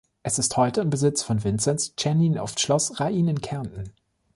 [0.23, 3.93] Es ist heute im Besitz von Vinzenz Czernin auf Schloss Rain in Kärnten.